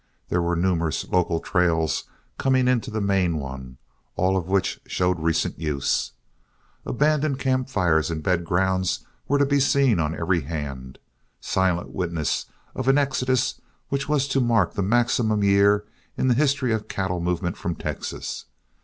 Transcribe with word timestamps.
There 0.29 0.41
were 0.41 0.55
numerous 0.55 1.07
local 1.07 1.39
trails 1.39 2.05
coming 2.39 2.67
into 2.67 2.89
the 2.89 2.99
main 3.01 3.37
one, 3.37 3.77
all 4.15 4.35
of 4.35 4.47
which 4.47 4.79
showed 4.87 5.19
recent 5.19 5.59
use. 5.59 6.13
Abandoned 6.87 7.37
camp 7.37 7.69
fires 7.69 8.09
and 8.09 8.23
bed 8.23 8.43
grounds 8.43 9.05
were 9.27 9.37
to 9.37 9.45
be 9.45 9.59
seen 9.59 9.99
on 9.99 10.19
every 10.19 10.41
hand, 10.41 10.97
silent 11.39 11.91
witnesses 11.93 12.47
of 12.73 12.87
an 12.87 12.97
exodus 12.97 13.61
which 13.89 14.09
was 14.09 14.27
to 14.29 14.39
mark 14.41 14.73
the 14.73 14.81
maximum 14.81 15.43
year 15.43 15.85
in 16.17 16.29
the 16.29 16.33
history 16.33 16.73
of 16.73 16.81
the 16.81 16.87
cattle 16.87 17.19
movement 17.19 17.55
from 17.55 17.75
Texas. 17.75 18.45